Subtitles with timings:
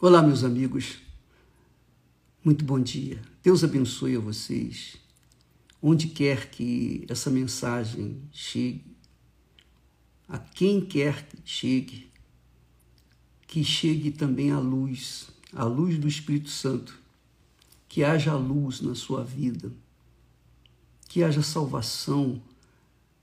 [0.00, 0.98] Olá, meus amigos.
[2.44, 3.20] Muito bom dia.
[3.42, 4.96] Deus abençoe a vocês.
[5.82, 8.96] Onde quer que essa mensagem chegue,
[10.28, 12.08] a quem quer que chegue,
[13.44, 16.96] que chegue também a luz, a luz do Espírito Santo,
[17.88, 19.72] que haja luz na sua vida,
[21.08, 22.40] que haja salvação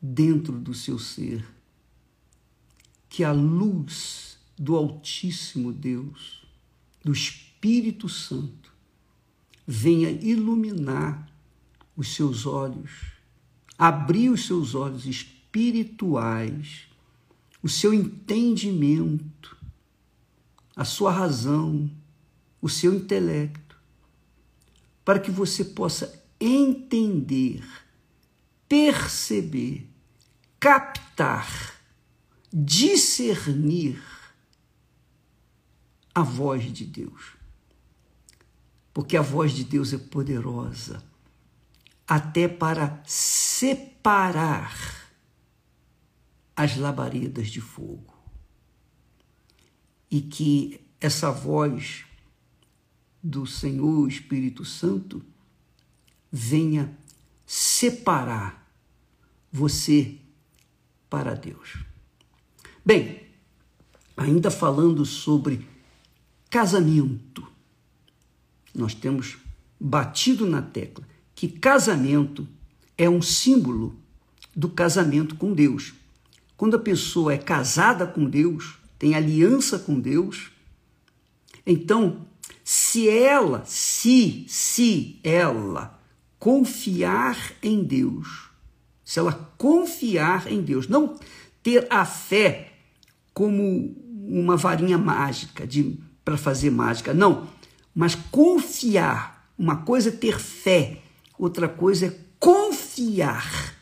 [0.01, 1.47] dentro do seu ser,
[3.07, 6.44] que a luz do Altíssimo Deus
[7.05, 8.73] do Espírito Santo
[9.65, 11.31] venha iluminar
[11.95, 12.89] os seus olhos,
[13.77, 16.87] abrir os seus olhos espirituais,
[17.61, 19.55] o seu entendimento,
[20.75, 21.91] a sua razão,
[22.59, 23.77] o seu intelecto,
[25.05, 27.63] para que você possa entender,
[28.67, 29.87] perceber,
[30.59, 31.79] captar,
[32.51, 34.14] discernir
[36.15, 37.35] a voz de Deus.
[38.93, 41.03] Porque a voz de Deus é poderosa
[42.07, 44.73] até para separar
[46.55, 48.15] as labaredas de fogo.
[50.09, 52.05] E que essa voz
[53.21, 55.21] do Senhor Espírito Santo
[56.31, 56.95] venha
[57.45, 58.71] separar
[59.51, 60.19] você
[61.09, 61.83] para Deus.
[62.85, 63.27] Bem,
[64.15, 65.67] ainda falando sobre
[66.55, 67.45] casamento.
[68.73, 69.35] Nós temos
[69.77, 71.05] batido na tecla
[71.35, 72.47] que casamento
[72.97, 73.99] é um símbolo
[74.55, 75.93] do casamento com Deus.
[76.55, 80.49] Quando a pessoa é casada com Deus, tem aliança com Deus,
[81.65, 82.25] então,
[82.63, 85.99] se ela, se, se ela
[86.39, 88.49] confiar em Deus,
[89.03, 91.19] se ela confiar em Deus, não
[91.61, 92.71] ter a fé
[93.33, 93.93] como
[94.25, 97.47] uma varinha mágica de para fazer mágica, não.
[97.93, 99.35] Mas confiar.
[99.57, 100.97] Uma coisa é ter fé,
[101.39, 103.75] outra coisa é confiar.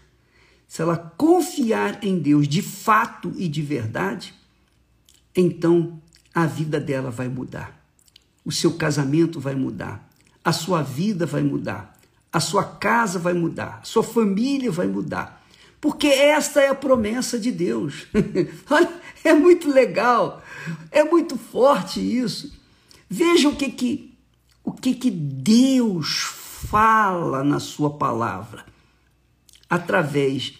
[0.67, 4.35] Se ela confiar em Deus de fato e de verdade,
[5.35, 5.99] então
[6.33, 7.83] a vida dela vai mudar.
[8.45, 10.07] O seu casamento vai mudar.
[10.43, 11.97] A sua vida vai mudar.
[12.31, 13.79] A sua casa vai mudar.
[13.81, 15.43] A sua família vai mudar.
[15.79, 18.07] Porque esta é a promessa de Deus.
[18.69, 20.41] Olha, é muito legal.
[20.91, 22.53] É muito forte isso.
[23.09, 24.17] Veja o que que,
[24.63, 28.65] o que que Deus fala na sua palavra.
[29.69, 30.59] Através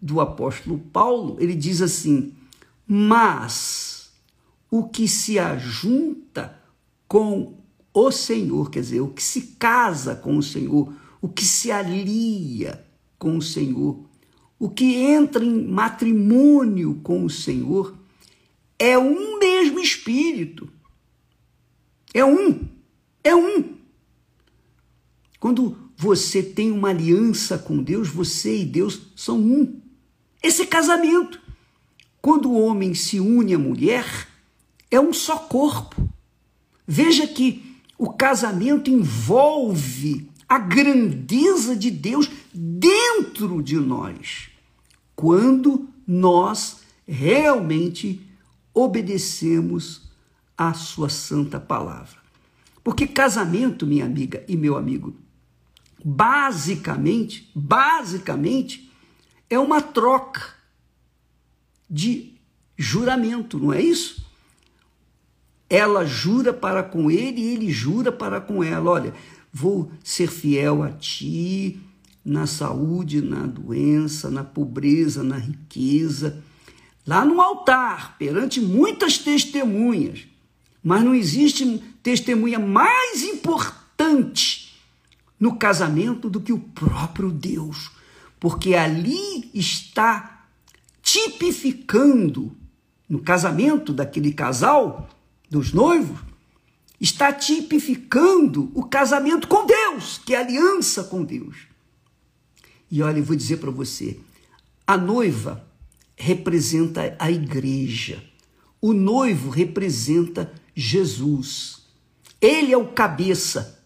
[0.00, 2.34] do apóstolo Paulo, ele diz assim:
[2.86, 4.10] Mas
[4.70, 6.58] o que se ajunta
[7.06, 7.54] com
[7.92, 12.84] o Senhor, quer dizer, o que se casa com o Senhor, o que se alia
[13.18, 14.07] com o Senhor,
[14.58, 17.96] o que entra em matrimônio com o Senhor,
[18.78, 20.68] é um mesmo espírito.
[22.12, 22.66] É um.
[23.22, 23.76] É um.
[25.38, 29.80] Quando você tem uma aliança com Deus, você e Deus são um.
[30.42, 31.40] Esse é casamento.
[32.20, 34.28] Quando o homem se une à mulher,
[34.90, 36.08] é um só corpo.
[36.86, 44.48] Veja que o casamento envolve a grandeza de Deus dentro de nós.
[45.14, 48.26] Quando nós realmente
[48.72, 50.08] obedecemos
[50.56, 52.18] a sua santa palavra.
[52.82, 55.14] Porque casamento, minha amiga e meu amigo,
[56.04, 58.90] basicamente, basicamente
[59.50, 60.54] é uma troca
[61.88, 62.34] de
[62.76, 64.26] juramento, não é isso?
[65.68, 68.90] Ela jura para com ele e ele jura para com ela.
[68.90, 69.14] Olha,
[69.58, 71.80] vou ser fiel a ti
[72.24, 76.42] na saúde, na doença, na pobreza, na riqueza
[77.08, 80.26] lá no altar, perante muitas testemunhas.
[80.84, 84.78] Mas não existe testemunha mais importante
[85.40, 87.90] no casamento do que o próprio Deus,
[88.38, 90.44] porque ali está
[91.02, 92.54] tipificando
[93.08, 95.08] no casamento daquele casal,
[95.50, 96.20] dos noivos,
[97.00, 101.56] está tipificando o casamento com Deus, que é aliança com Deus.
[102.90, 104.18] E olha, eu vou dizer para você,
[104.86, 105.64] a noiva
[106.16, 108.22] representa a igreja.
[108.80, 111.82] O noivo representa Jesus.
[112.40, 113.84] Ele é o cabeça.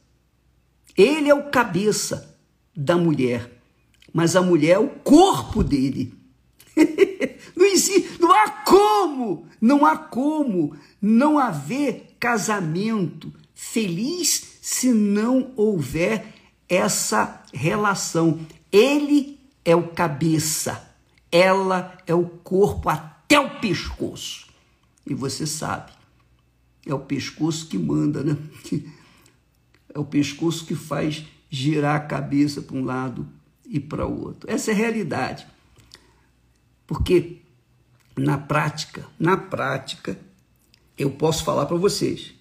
[0.97, 2.39] Ele é o cabeça
[2.75, 3.61] da mulher.
[4.13, 6.15] Mas a mulher é o corpo dele.
[7.57, 16.33] não, existe, não há como, não há como não haver casamento feliz se não houver
[16.69, 18.39] essa relação.
[18.71, 20.93] Ele é o cabeça
[21.33, 24.47] ela é o corpo até o pescoço.
[25.07, 25.91] E você sabe
[26.85, 28.37] é o pescoço que manda, né?
[29.95, 33.29] É o pescoço que faz girar a cabeça para um lado
[33.67, 34.51] e para o outro.
[34.51, 35.47] Essa é a realidade.
[36.87, 37.43] Porque
[38.17, 40.19] na prática, na prática,
[41.03, 42.33] eu posso falar para vocês.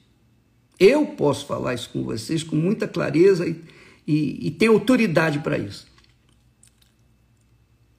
[0.79, 3.63] Eu posso falar isso com vocês com muita clareza e,
[4.07, 5.87] e, e tenho autoridade para isso.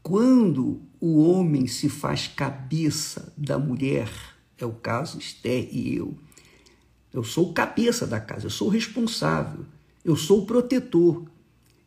[0.02, 4.08] Quando o homem se faz cabeça da mulher,
[4.56, 6.16] é o caso Esther e eu,
[7.12, 9.64] eu sou o cabeça da casa, eu sou o responsável,
[10.04, 11.24] eu sou o protetor,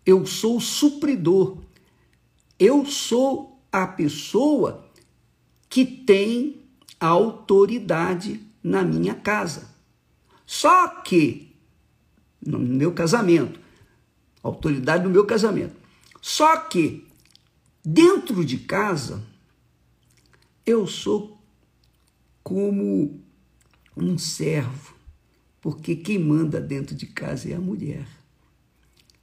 [0.06, 1.58] eu sou o supridor,
[2.60, 4.86] eu sou a pessoa
[5.70, 6.62] que tem
[7.00, 9.70] autoridade na minha casa.
[10.44, 11.56] Só que,
[12.44, 13.60] no meu casamento,
[14.42, 15.76] autoridade no meu casamento.
[16.20, 17.08] Só que,
[17.84, 19.24] dentro de casa,
[20.66, 21.40] eu sou
[22.44, 23.24] como
[23.96, 24.96] um servo
[25.62, 28.08] porque quem manda dentro de casa é a mulher.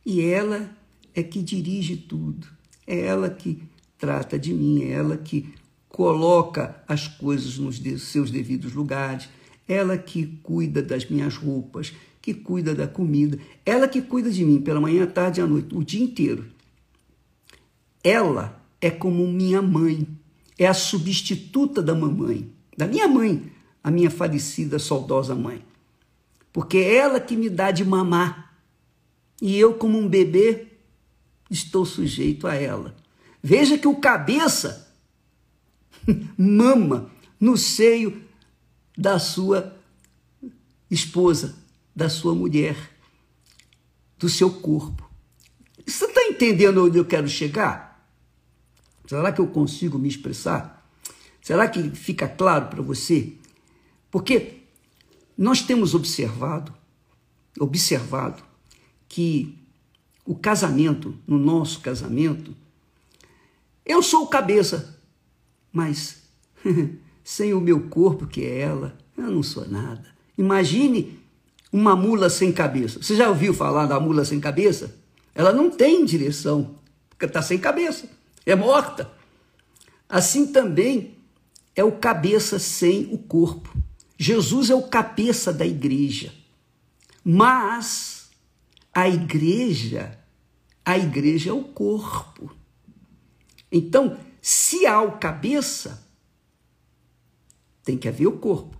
[0.06, 0.77] E ela
[1.12, 2.47] é que dirige tudo,
[2.87, 3.62] é ela que
[3.99, 5.53] trata de mim, é ela que
[5.93, 9.29] coloca as coisas nos seus devidos lugares,
[9.69, 14.61] ela que cuida das minhas roupas, que cuida da comida, ela que cuida de mim
[14.61, 16.47] pela manhã, tarde e à noite, o dia inteiro.
[18.03, 20.09] Ela é como minha mãe,
[20.59, 23.53] é a substituta da mamãe, da minha mãe,
[23.85, 25.62] a minha falecida, saudosa mãe
[26.53, 28.55] porque é ela que me dá de mamar.
[29.41, 30.67] E eu, como um bebê,
[31.50, 32.95] estou sujeito a ela.
[33.43, 34.92] Veja que o cabeça
[36.37, 37.10] mama
[37.40, 38.22] no seio
[38.96, 39.76] da sua
[40.90, 41.56] esposa,
[41.94, 42.76] da sua mulher,
[44.19, 45.10] do seu corpo.
[45.87, 48.06] Você está entendendo onde eu quero chegar?
[49.06, 50.88] Será que eu consigo me expressar?
[51.40, 53.32] Será que fica claro para você?
[54.10, 54.60] Porque
[55.37, 56.72] nós temos observado,
[57.58, 58.43] observado
[59.08, 59.58] que
[60.25, 62.54] o casamento, no nosso casamento,
[63.84, 64.92] eu sou o cabeça,
[65.73, 66.23] mas
[67.25, 70.05] sem o meu corpo, que é ela, eu não sou nada.
[70.37, 71.19] Imagine
[71.73, 73.03] uma mula sem cabeça.
[73.03, 74.95] Você já ouviu falar da mula sem cabeça?
[75.35, 76.77] Ela não tem direção,
[77.09, 78.09] porque está sem cabeça,
[78.45, 79.11] é morta.
[80.09, 81.17] Assim também
[81.75, 83.75] é o cabeça sem o corpo.
[84.19, 86.33] Jesus é o cabeça da igreja.
[87.25, 88.31] Mas
[88.93, 90.19] a igreja,
[90.85, 92.55] a igreja é o corpo.
[93.71, 96.06] Então, se há o cabeça,
[97.83, 98.77] tem que haver o corpo.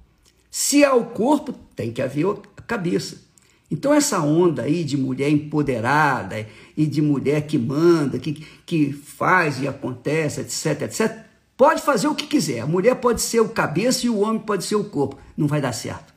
[0.51, 2.27] Se há o corpo, tem que haver
[2.57, 3.23] a cabeça.
[3.71, 9.63] Então, essa onda aí de mulher empoderada e de mulher que manda, que, que faz
[9.63, 12.59] e acontece, etc, etc, Pode fazer o que quiser.
[12.59, 15.17] A mulher pode ser o cabeça e o homem pode ser o corpo.
[15.37, 16.13] Não vai dar certo.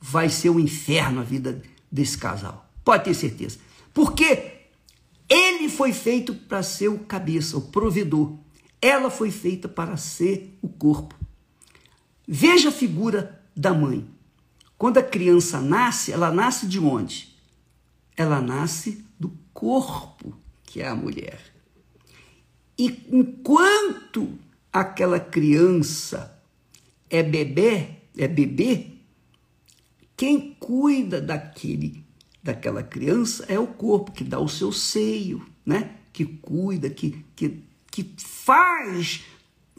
[0.00, 1.60] Vai ser um inferno a vida
[1.92, 2.66] desse casal.
[2.82, 3.58] Pode ter certeza.
[3.92, 4.52] Porque
[5.28, 8.38] ele foi feito para ser o cabeça, o provedor.
[8.80, 11.14] Ela foi feita para ser o corpo.
[12.26, 14.08] Veja a figura da mãe.
[14.76, 17.34] Quando a criança nasce, ela nasce de onde?
[18.16, 21.40] Ela nasce do corpo, que é a mulher.
[22.78, 24.38] E enquanto
[24.72, 26.38] aquela criança
[27.08, 28.92] é bebê, é bebê,
[30.16, 32.04] quem cuida daquele
[32.46, 35.96] daquela criança é o corpo que dá o seu seio, né?
[36.12, 37.60] Que cuida, que, que,
[37.96, 39.24] que faz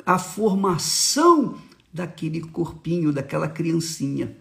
[0.04, 1.62] a formação
[1.94, 4.36] daquele corpinho, daquela criancinha.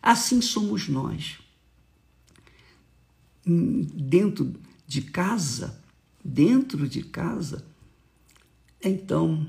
[0.00, 1.38] Assim somos nós.
[3.44, 4.54] Dentro
[4.86, 5.78] de casa,
[6.24, 7.62] dentro de casa,
[8.82, 9.46] então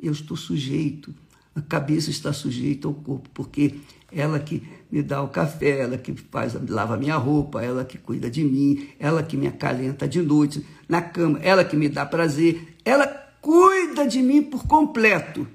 [0.00, 1.12] eu estou sujeito,
[1.54, 3.76] a cabeça está sujeita ao corpo, porque
[4.12, 8.30] ela que me dá o café, ela que faz, lava minha roupa, ela que cuida
[8.30, 12.76] de mim, ela que me acalenta de noite na cama, ela que me dá prazer,
[12.84, 13.06] ela
[13.40, 15.46] cuida de mim por completo.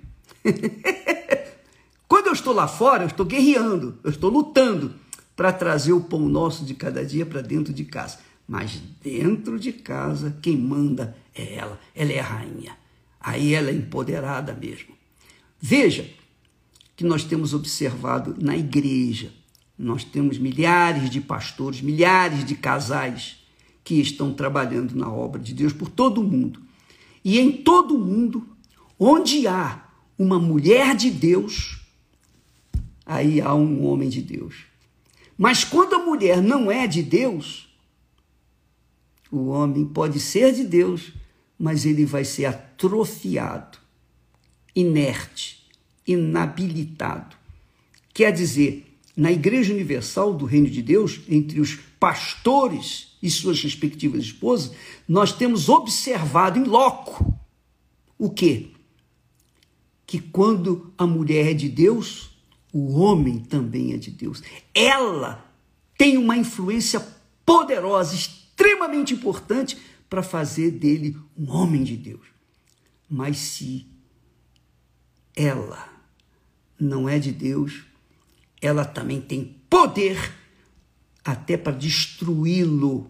[2.08, 4.94] Quando eu estou lá fora, eu estou guerreando, eu estou lutando
[5.36, 8.20] para trazer o pão nosso de cada dia para dentro de casa.
[8.48, 12.78] Mas dentro de casa, quem manda é ela, ela é a rainha.
[13.20, 14.96] Aí ela é empoderada mesmo.
[15.68, 16.08] Veja
[16.96, 19.34] que nós temos observado na igreja,
[19.76, 23.38] nós temos milhares de pastores, milhares de casais
[23.84, 26.62] que estão trabalhando na obra de Deus por todo o mundo.
[27.24, 28.48] E em todo o mundo,
[29.00, 31.80] onde há uma mulher de Deus,
[33.04, 34.66] aí há um homem de Deus.
[35.36, 37.76] Mas quando a mulher não é de Deus,
[39.32, 41.12] o homem pode ser de Deus,
[41.58, 43.80] mas ele vai ser atrofiado,
[44.76, 45.55] inerte,
[46.08, 47.36] inabilitado.
[48.14, 48.86] Quer dizer,
[49.16, 54.76] na Igreja Universal do Reino de Deus, entre os pastores e suas respectivas esposas,
[55.08, 57.34] nós temos observado em loco
[58.18, 58.72] o quê?
[60.06, 62.30] Que quando a mulher é de Deus,
[62.72, 64.44] o homem também é de Deus.
[64.74, 65.50] Ela
[65.98, 67.06] tem uma influência
[67.46, 69.78] poderosa, extremamente importante
[70.10, 72.28] para fazer dele um homem de Deus.
[73.10, 73.88] Mas se
[75.36, 75.95] ela
[76.80, 77.84] não é de Deus,
[78.62, 80.34] ela também tem poder
[81.24, 83.10] até para destruí-lo,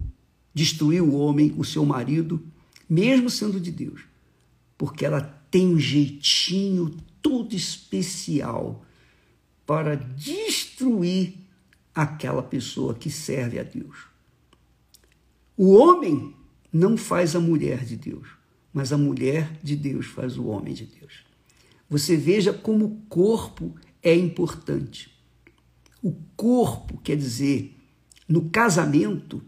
[0.53, 2.41] destruir o homem, o seu marido,
[2.89, 4.01] mesmo sendo de Deus,
[4.77, 8.85] porque ela tem um jeitinho todo especial
[9.65, 11.33] para destruir
[11.93, 14.05] aquela pessoa que serve a Deus.
[15.57, 16.35] O homem
[16.71, 18.27] não faz a mulher de Deus,
[18.73, 21.23] mas a mulher de Deus faz o homem de Deus.
[21.89, 25.11] Você veja como o corpo é importante.
[26.01, 27.75] O corpo, quer dizer,
[28.27, 29.43] no casamento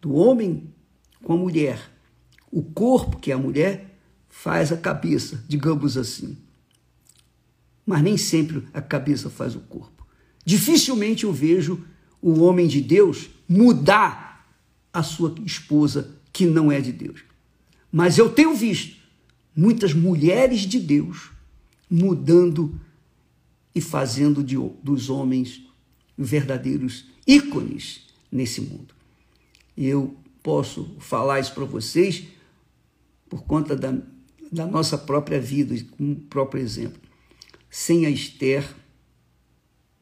[0.00, 0.72] do homem
[1.22, 1.80] com a mulher,
[2.50, 6.36] o corpo, que é a mulher, faz a cabeça, digamos assim.
[7.86, 10.06] Mas nem sempre a cabeça faz o corpo.
[10.44, 11.84] Dificilmente eu vejo
[12.20, 14.48] o homem de Deus mudar
[14.92, 17.24] a sua esposa que não é de Deus.
[17.90, 18.96] Mas eu tenho visto
[19.54, 21.30] muitas mulheres de Deus
[21.90, 22.80] mudando
[23.74, 25.62] e fazendo de, dos homens
[26.16, 28.94] verdadeiros ícones nesse mundo.
[29.76, 32.24] Eu posso falar isso para vocês
[33.28, 33.96] por conta da,
[34.52, 37.00] da nossa própria vida, com o próprio exemplo.
[37.68, 38.64] Sem a Esther,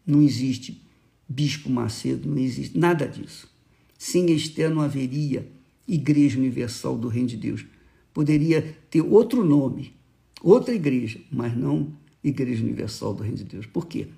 [0.07, 0.83] não existe
[1.29, 3.49] Bispo Macedo, não existe nada disso.
[3.97, 5.51] Sem a Esther não haveria
[5.89, 7.65] Igreja Universal do Reino de Deus.
[8.12, 9.95] Poderia ter outro nome,
[10.43, 13.67] outra igreja, mas não Igreja Universal do Reino de Deus.
[13.67, 14.09] Por quê?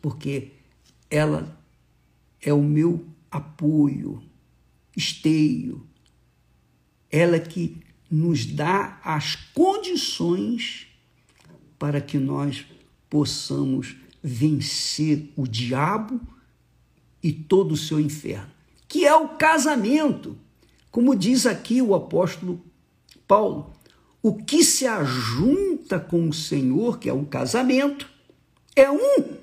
[0.00, 0.52] Porque
[1.10, 1.58] ela
[2.40, 4.22] é o meu apoio,
[4.96, 5.86] esteio.
[7.10, 7.78] Ela que
[8.10, 10.86] nos dá as condições
[11.78, 12.64] para que nós
[13.08, 16.20] possamos vencer o diabo
[17.22, 18.50] e todo o seu inferno,
[18.86, 20.36] que é o casamento.
[20.90, 22.60] Como diz aqui o apóstolo
[23.26, 23.72] Paulo,
[24.22, 28.08] o que se ajunta com o Senhor, que é um casamento,
[28.76, 29.38] é um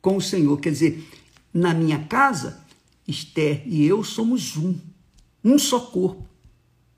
[0.00, 0.58] com o Senhor.
[0.60, 1.08] Quer dizer,
[1.52, 2.64] na minha casa,
[3.06, 4.78] Esther e eu somos um,
[5.44, 6.26] um só corpo,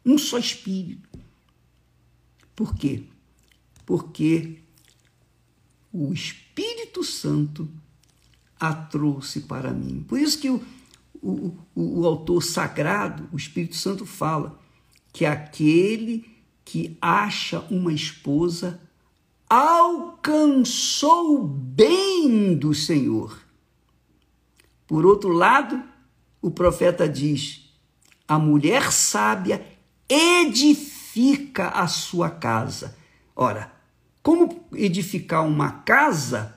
[0.04, 1.08] um só espírito.
[2.56, 3.04] Por quê?
[3.86, 4.58] Porque
[5.92, 7.68] o Espírito Santo
[8.58, 10.04] a trouxe para mim.
[10.06, 10.62] Por isso que o,
[11.22, 14.60] o, o, o autor sagrado, o Espírito Santo, fala
[15.12, 16.29] que aquele
[16.70, 18.80] que acha uma esposa
[19.48, 23.42] alcançou o bem do Senhor.
[24.86, 25.82] Por outro lado,
[26.40, 27.74] o profeta diz:
[28.28, 29.66] a mulher sábia
[30.08, 32.96] edifica a sua casa.
[33.34, 33.72] Ora,
[34.22, 36.56] como edificar uma casa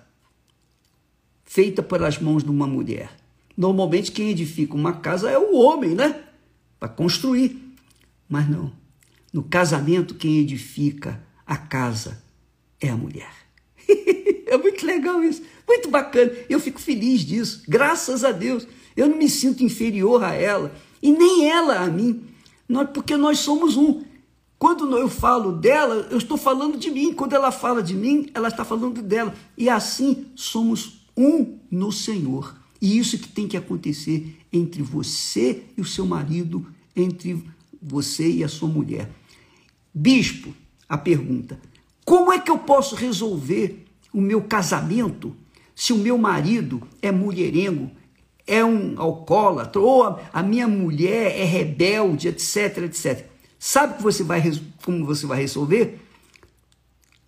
[1.44, 3.10] feita pelas mãos de uma mulher?
[3.58, 6.24] Normalmente quem edifica uma casa é o homem, né?
[6.80, 7.76] Para construir.
[8.30, 8.83] Mas não.
[9.34, 12.24] No casamento, quem edifica a casa
[12.80, 13.34] é a mulher.
[14.46, 16.32] é muito legal isso, muito bacana.
[16.48, 18.68] Eu fico feliz disso, graças a Deus.
[18.96, 20.72] Eu não me sinto inferior a ela
[21.02, 22.24] e nem ela a mim,
[22.94, 24.04] porque nós somos um.
[24.60, 27.12] Quando eu falo dela, eu estou falando de mim.
[27.12, 29.36] Quando ela fala de mim, ela está falando dela.
[29.58, 32.56] E assim somos um no Senhor.
[32.80, 37.44] E isso que tem que acontecer entre você e o seu marido, entre
[37.82, 39.10] você e a sua mulher.
[39.94, 40.54] Bispo,
[40.90, 41.60] a pergunta:
[42.04, 45.36] como é que eu posso resolver o meu casamento
[45.76, 47.92] se o meu marido é mulherengo,
[48.46, 53.26] é um alcoólatra, ou a minha mulher é rebelde, etc, etc?
[53.58, 54.42] Sabe que você vai,
[54.84, 56.00] como você vai resolver?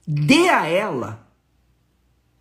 [0.06, 1.26] Dê a ela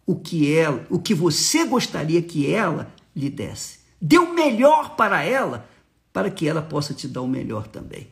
[0.07, 3.79] o que ela, o que você gostaria que ela lhe desse.
[4.01, 5.69] Dê o melhor para ela,
[6.13, 8.09] para que ela possa te dar o melhor também.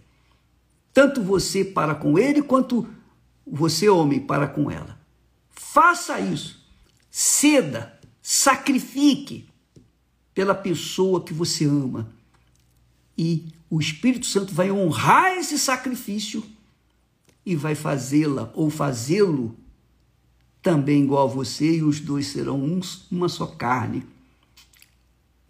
[0.93, 2.87] Tanto você para com ele, quanto
[3.47, 4.99] você, homem, para com ela.
[5.51, 6.63] Faça isso.
[7.11, 9.49] Ceda, sacrifique
[10.35, 12.11] pela pessoa que você ama.
[13.17, 16.45] E o Espírito Santo vai honrar esse sacrifício
[17.45, 19.57] e vai fazê-la ou fazê-lo
[20.63, 24.07] também igual a você, e os dois serão uns, uma só carne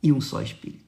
[0.03, 0.82] e um só espírito.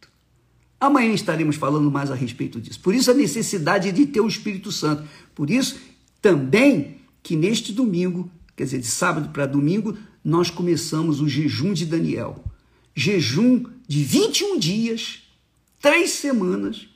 [0.80, 2.80] Amanhã estaremos falando mais a respeito disso.
[2.80, 5.08] Por isso a necessidade de ter o Espírito Santo.
[5.34, 5.78] Por isso
[6.20, 11.86] também que neste domingo, quer dizer, de sábado para domingo, nós começamos o jejum de
[11.86, 12.44] Daniel.
[12.94, 15.22] Jejum de 21 dias,
[15.80, 16.88] três semanas,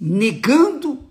[0.00, 1.04] negando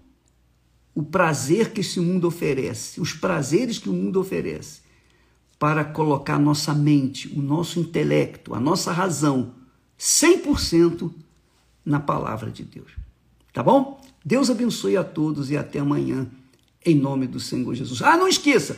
[0.95, 4.81] o prazer que esse mundo oferece, os prazeres que o mundo oferece,
[5.57, 9.55] para colocar nossa mente, o nosso intelecto, a nossa razão,
[9.99, 11.11] 100%
[11.85, 12.91] na palavra de Deus.
[13.51, 14.01] Tá bom?
[14.25, 16.27] Deus abençoe a todos e até amanhã,
[16.85, 18.01] em nome do Senhor Jesus.
[18.01, 18.77] Ah, não esqueça!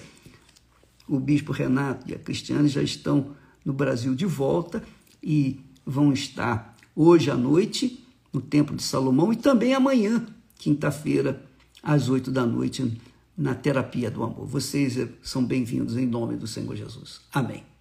[1.07, 4.83] O bispo Renato e a Cristiane já estão no Brasil de volta
[5.21, 8.03] e vão estar hoje à noite
[8.33, 10.25] no Templo de Salomão e também amanhã,
[10.57, 11.43] quinta-feira,
[11.81, 12.99] às oito da noite,
[13.37, 14.45] na terapia do amor.
[14.47, 17.21] Vocês são bem-vindos em nome do Senhor Jesus.
[17.31, 17.74] Amém.